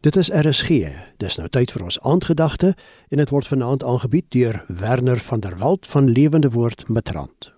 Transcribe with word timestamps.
Dit 0.00 0.16
is 0.16 0.30
RSG. 0.32 0.68
Dis 1.20 1.34
nou 1.36 1.44
tyd 1.52 1.74
vir 1.74 1.82
ons 1.84 1.98
aandgedagte 2.08 2.70
en 3.12 3.20
dit 3.20 3.28
word 3.28 3.48
vanaand 3.50 3.82
aangebied 3.84 4.30
deur 4.32 4.62
Werner 4.72 5.20
van 5.20 5.42
der 5.44 5.58
Walt 5.60 5.84
van 5.86 6.08
Lewende 6.08 6.48
Woord 6.54 6.86
Matrant. 6.88 7.50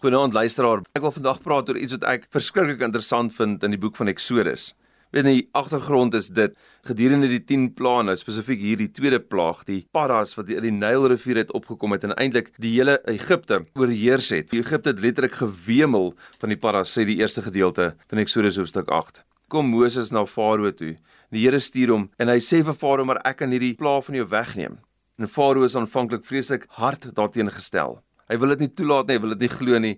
Goeienaand 0.00 0.32
luisteraar. 0.32 0.80
Ek 0.96 1.04
wil 1.04 1.12
vandag 1.12 1.42
praat 1.44 1.68
oor 1.68 1.76
iets 1.76 1.98
wat 1.98 2.08
ek 2.08 2.24
verskriklik 2.32 2.80
interessant 2.80 3.36
vind 3.36 3.60
in 3.60 3.76
die 3.76 3.82
boek 3.84 4.00
van 4.00 4.08
Eksodus. 4.08 4.70
Weet 5.12 5.28
jy, 5.28 5.36
die 5.42 5.46
agtergrond 5.52 6.16
is 6.16 6.32
dit 6.32 6.56
gedurende 6.88 7.28
die 7.28 7.44
10 7.44 7.74
plaae, 7.76 8.08
nou 8.08 8.16
spesifiek 8.16 8.64
hierdie 8.64 8.88
tweede 8.96 9.20
plaag, 9.20 9.66
die 9.68 9.82
paras 9.92 10.32
wat 10.40 10.48
uit 10.48 10.64
die 10.64 10.72
Nylrivier 10.72 11.42
het 11.44 11.52
opgekom 11.52 11.92
het 11.92 12.08
en 12.08 12.16
eintlik 12.16 12.54
die 12.56 12.72
hele 12.78 13.02
Egipte 13.04 13.66
oorheers 13.76 14.32
het. 14.32 14.56
Egipte 14.56 14.94
het 14.94 15.04
letterlik 15.04 15.36
gewemel 15.44 16.14
van 16.40 16.56
die 16.56 16.62
paras 16.64 16.96
sê 16.96 17.04
die 17.04 17.20
eerste 17.20 17.44
gedeelte 17.44 17.98
van 18.08 18.24
Eksodus 18.24 18.56
hoofstuk 18.56 18.88
8 18.88 19.26
kom 19.50 19.68
Moses 19.70 20.12
na 20.14 20.22
Farao 20.26 20.70
toe. 20.72 20.94
Die 21.34 21.42
Here 21.42 21.60
stuur 21.60 21.92
hom 21.94 22.06
en 22.22 22.30
hy 22.30 22.38
sê 22.44 22.62
vir 22.66 22.76
Farao 22.78 23.08
maar 23.08 23.20
ek 23.26 23.42
kan 23.42 23.52
hierdie 23.52 23.74
plaag 23.78 24.06
van 24.06 24.20
jou 24.20 24.28
wegneem. 24.30 24.78
En 25.18 25.28
Farao 25.28 25.66
is 25.66 25.76
aanvanklik 25.76 26.24
vreeslik 26.24 26.68
hard 26.78 27.10
daarteenoor 27.18 27.58
gestel. 27.58 27.98
Hy 28.30 28.38
wil 28.38 28.54
dit 28.54 28.64
nie 28.64 28.72
toelaat 28.78 29.10
nie, 29.10 29.18
hy 29.18 29.24
wil 29.24 29.34
dit 29.34 29.44
nie 29.44 29.52
glo 29.52 29.82
nie. 29.82 29.96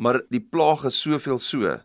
Maar 0.00 0.22
die 0.32 0.42
plaag 0.42 0.86
is 0.88 0.98
soveel 1.00 1.38
so 1.40 1.78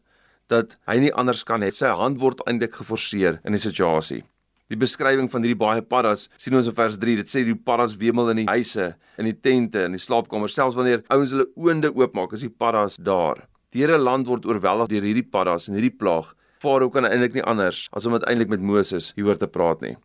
dat 0.52 0.76
hy 0.90 0.98
nie 1.04 1.14
anders 1.16 1.46
kan 1.48 1.64
hê. 1.64 1.72
Sy 1.72 1.92
hand 1.96 2.20
word 2.24 2.44
eintlik 2.48 2.76
geforseer 2.80 3.40
in 3.48 3.56
die 3.56 3.62
situasie. 3.62 4.24
Die 4.72 4.80
beskrywing 4.80 5.28
van 5.32 5.44
hierdie 5.44 5.60
baie 5.60 5.84
paddas 5.84 6.30
sien 6.40 6.56
ons 6.56 6.70
in 6.72 6.76
vers 6.76 6.98
3. 7.00 7.18
Dit 7.20 7.32
sê 7.32 7.44
die 7.44 7.58
paddas 7.60 7.98
wemel 8.00 8.32
in 8.32 8.44
die 8.44 8.48
huise, 8.48 8.94
in 9.20 9.28
die 9.28 9.36
tente, 9.36 9.84
in 9.88 9.98
die 9.98 10.00
slaapkamers, 10.00 10.56
selfs 10.56 10.78
wanneer 10.80 11.04
ouens 11.12 11.34
hulle 11.36 11.50
oonde 11.60 11.92
oopmaak, 11.92 12.36
is 12.38 12.46
die 12.46 12.52
paddas 12.52 12.96
daar. 12.96 13.44
Die 13.76 13.84
hele 13.84 14.00
land 14.00 14.28
word 14.32 14.48
oorweldig 14.48 14.94
deur 14.94 15.08
hierdie 15.10 15.28
paddas 15.28 15.68
en 15.68 15.76
hierdie 15.76 15.96
plaag 15.96 16.32
Farao 16.62 16.92
kan 16.94 17.08
eintlik 17.08 17.34
nie 17.34 17.46
anders 17.50 17.88
as 17.98 18.06
om 18.06 18.14
uiteindelik 18.14 18.52
met 18.54 18.62
Moses 18.62 19.12
hieroor 19.18 19.40
te 19.42 19.48
praat 19.50 19.82
nie. 19.82 19.96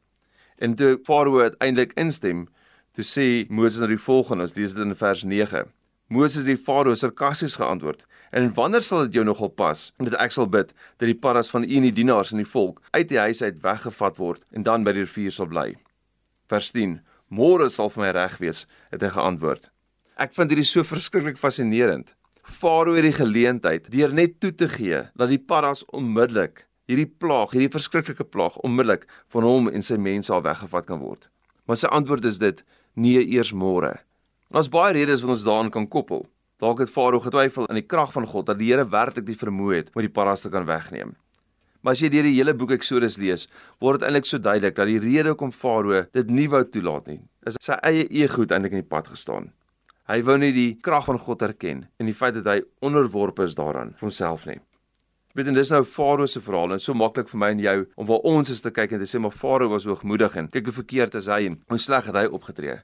En 0.57 0.75
toe 0.75 0.95
Farao 1.05 1.43
uiteindelik 1.45 1.93
instem, 2.01 2.47
toe 2.97 3.05
sê 3.05 3.27
Moses 3.53 3.83
nou 3.83 3.91
die 3.93 4.01
volgende, 4.01 4.47
ons 4.47 4.57
lees 4.57 4.73
dit 4.73 4.85
in 4.85 4.97
vers 4.97 5.25
9. 5.29 5.67
Moses 6.09 6.39
het 6.41 6.49
die 6.49 6.57
Farao 6.57 6.95
sarkasties 6.97 7.59
geantwoord: 7.61 8.07
"En 8.33 8.55
wanneer 8.55 8.83
sal 8.83 9.05
dit 9.05 9.19
jou 9.19 9.25
nogal 9.25 9.53
pas 9.53 9.93
dat 9.99 10.17
ek 10.17 10.33
sal 10.33 10.49
bid 10.49 10.73
dat 10.97 11.07
die 11.11 11.19
paras 11.19 11.51
van 11.51 11.65
u 11.65 11.77
en 11.77 11.83
die 11.91 11.93
dienaars 11.93 12.33
en 12.33 12.41
die 12.41 12.49
volk 12.49 12.81
uit 12.91 13.09
die 13.09 13.19
huis 13.19 13.43
uit 13.43 13.61
weggevat 13.61 14.17
word 14.17 14.45
en 14.53 14.63
dan 14.63 14.85
by 14.85 14.93
die 14.93 15.05
rivier 15.05 15.31
sal 15.31 15.47
bly?" 15.47 15.75
Vers 16.49 16.71
10: 16.73 17.01
"Môre 17.29 17.69
sal 17.69 17.91
vir 17.91 18.05
my 18.05 18.11
reg 18.11 18.39
wees," 18.39 18.67
het 18.91 19.03
hy 19.03 19.09
geantwoord. 19.09 19.69
Ek 20.17 20.33
vind 20.33 20.51
hierdie 20.51 20.65
so 20.65 20.83
verskriklik 20.85 21.37
fascinerend. 21.37 22.15
Farao 22.47 22.95
het 22.95 23.03
die 23.03 23.17
geleentheid 23.17 23.89
deur 23.91 24.13
net 24.15 24.39
toe 24.41 24.53
te 24.55 24.69
gee 24.71 25.01
dat 25.19 25.31
die 25.33 25.41
paras 25.43 25.83
onmiddellik 25.91 26.63
hierdie 26.87 27.09
plaag, 27.09 27.51
hierdie 27.51 27.73
verskriklike 27.73 28.25
plaag 28.25 28.55
onmiddellik 28.63 29.09
van 29.35 29.47
hom 29.47 29.67
en 29.69 29.83
sy 29.83 29.99
mense 29.99 30.31
al 30.33 30.45
weggevat 30.47 30.87
kan 30.87 31.03
word. 31.03 31.27
Maar 31.67 31.81
sy 31.81 31.91
antwoord 31.91 32.29
is 32.31 32.39
dit 32.39 32.63
nee 32.95 33.25
eers 33.35 33.51
môre. 33.51 33.97
Ons 34.55 34.71
baie 34.71 34.95
redes 34.95 35.25
wat 35.25 35.35
ons 35.35 35.45
daaraan 35.49 35.73
kan 35.75 35.89
koppel. 35.91 36.23
Dalk 36.63 36.85
het 36.85 36.93
Farao 36.93 37.21
getwyfel 37.21 37.67
aan 37.67 37.81
die 37.81 37.85
krag 37.85 38.15
van 38.15 38.29
God 38.31 38.47
dat 38.47 38.63
die 38.63 38.71
Here 38.71 38.87
werklik 38.89 39.27
die 39.27 39.37
vermoë 39.37 39.81
het 39.81 39.91
om 39.93 40.07
die 40.07 40.13
paras 40.13 40.47
te 40.47 40.53
kan 40.55 40.69
wegneem. 40.71 41.17
Maar 41.83 41.99
as 41.99 42.01
jy 42.03 42.13
deur 42.15 42.31
die 42.31 42.39
hele 42.39 42.55
boek 42.55 42.73
Eksodus 42.79 43.19
lees, 43.19 43.49
word 43.83 44.01
dit 44.01 44.07
eintlik 44.09 44.31
so 44.31 44.39
duidelik 44.39 44.79
dat 44.79 44.89
die 44.89 45.03
rede 45.03 45.35
hoekom 45.35 45.53
Farao 45.53 46.07
dit 46.15 46.31
nie 46.31 46.47
wou 46.49 46.63
toelaat 46.63 47.11
nie, 47.11 47.21
is 47.47 47.59
sy 47.61 47.75
eie 47.83 48.07
ego 48.23 48.47
eintlik 48.47 48.79
in 48.79 48.85
die 48.87 48.91
pad 48.95 49.11
gestaan. 49.11 49.51
Hy 50.07 50.21
wou 50.23 50.37
nie 50.39 50.53
die 50.55 50.77
krag 50.79 51.03
van 51.09 51.19
God 51.19 51.41
erken 51.43 51.89
en 51.99 52.07
die 52.07 52.15
feit 52.15 52.37
dat 52.37 52.47
hy 52.47 52.61
onderworpe 52.87 53.43
is 53.43 53.57
daaraan 53.59 53.89
vir 53.99 54.07
homself 54.07 54.45
nie. 54.47 54.61
Weet 55.35 55.51
en 55.51 55.59
dis 55.59 55.73
nou 55.75 55.83
Farao 55.85 56.29
se 56.31 56.41
verhaal 56.41 56.77
en 56.77 56.81
so 56.81 56.95
maklik 56.95 57.27
vir 57.33 57.41
my 57.43 57.49
en 57.53 57.63
jou 57.65 57.81
om 57.99 58.07
waar 58.09 58.23
ons 58.31 58.53
is 58.55 58.63
te 58.63 58.71
kyk 58.71 58.95
en 58.95 59.03
te 59.03 59.09
sê 59.11 59.19
maar 59.21 59.35
Farao 59.35 59.69
was 59.73 59.85
hoogmoedig 59.85 60.39
en 60.39 60.47
kyk 60.53 60.71
hoe 60.71 60.77
verkeerd 60.79 61.19
is 61.19 61.27
hy 61.27 61.41
en 61.51 61.59
hoe 61.69 61.81
sleg 61.83 62.07
het 62.07 62.17
hy 62.17 62.25
opgetree. 62.39 62.79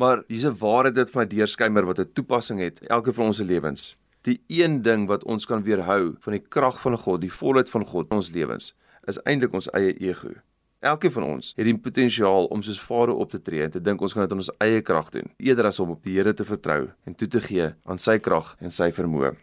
Maar 0.00 0.24
hier's 0.32 0.46
'n 0.48 0.56
waarheid 0.56 0.94
dit 0.94 1.10
van 1.10 1.22
'n 1.22 1.28
deurskymer 1.28 1.86
wat 1.86 2.00
'n 2.00 2.12
toepassing 2.14 2.60
het 2.60 2.80
elke 2.88 3.12
van 3.12 3.26
ons 3.26 3.36
se 3.36 3.44
lewens. 3.44 3.96
Die 4.22 4.40
een 4.48 4.82
ding 4.82 5.06
wat 5.08 5.24
ons 5.24 5.46
kan 5.46 5.62
weerhou 5.62 6.16
van 6.20 6.32
die 6.32 6.44
krag 6.48 6.80
van 6.80 6.96
God, 6.96 7.20
die 7.20 7.32
volheid 7.32 7.70
van 7.70 7.84
God 7.84 8.10
in 8.10 8.16
ons 8.16 8.30
lewens, 8.30 8.74
is 9.06 9.20
eintlik 9.24 9.52
ons 9.52 9.70
eie 9.70 9.92
ego. 10.00 10.30
Elkeen 10.80 11.12
van 11.12 11.24
ons 11.26 11.52
het 11.58 11.66
die 11.68 11.76
potensiaal 11.76 12.46
om 12.54 12.62
soos 12.64 12.78
Farao 12.80 13.20
op 13.20 13.34
te 13.34 13.38
tree 13.44 13.66
en 13.66 13.72
te 13.72 13.82
dink 13.84 14.00
ons 14.00 14.14
kan 14.16 14.24
dit 14.24 14.32
in 14.32 14.40
ons 14.40 14.48
eie 14.64 14.80
krag 14.80 15.10
doen, 15.12 15.28
eerder 15.36 15.68
as 15.68 15.80
om 15.82 15.92
op 15.92 16.06
die 16.08 16.14
Here 16.16 16.32
te 16.32 16.46
vertrou 16.48 16.86
en 17.04 17.16
toe 17.20 17.28
te 17.28 17.42
gee 17.44 17.66
aan 17.84 18.00
sy 18.00 18.16
krag 18.18 18.54
en 18.64 18.72
sy 18.72 18.88
vermoë. 18.96 19.34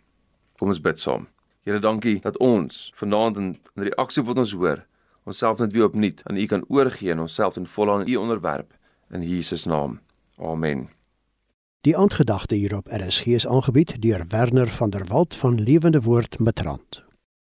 Kom 0.58 0.74
ons 0.74 0.82
bid 0.82 0.98
saam. 0.98 1.28
Here, 1.62 1.78
dankie 1.84 2.18
dat 2.26 2.42
ons 2.42 2.88
vanaand 2.98 3.38
in, 3.38 3.54
in 3.78 3.86
reaksie 3.92 4.24
op 4.24 4.32
wat 4.32 4.42
ons 4.48 4.58
hoor, 4.58 4.82
onsself 5.30 5.62
net 5.62 5.78
weer 5.78 5.86
opnuut 5.92 6.26
aan 6.26 6.42
U 6.42 6.50
kan 6.50 6.66
oorgee 6.74 7.14
en 7.14 7.22
onsself 7.28 7.62
in 7.62 7.70
volle 7.70 8.00
aan 8.00 8.10
U 8.10 8.16
onderwerp 8.18 8.74
in 9.14 9.22
Jesus 9.22 9.70
naam. 9.70 10.00
Amen. 10.42 10.88
Die 11.86 11.98
aandgedagte 11.98 12.56
hierop 12.56 12.90
is 12.90 13.48
aangebied 13.48 14.02
deur 14.02 14.26
Werner 14.28 14.68
van 14.68 14.90
der 14.90 15.06
Walt 15.06 15.36
van 15.36 15.62
Lewende 15.62 16.02
Woord 16.02 16.40
Matrant. 16.40 17.07